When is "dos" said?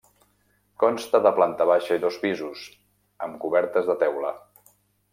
2.07-2.19